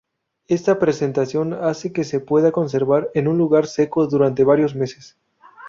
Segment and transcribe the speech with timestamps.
[0.47, 5.15] Esta presentación hace que se pueda conservar en un lugar seco durante varios meses.